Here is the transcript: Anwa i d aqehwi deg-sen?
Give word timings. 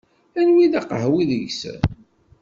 Anwa 0.39 0.59
i 0.65 0.67
d 0.71 0.73
aqehwi 0.79 1.23
deg-sen? 1.29 1.79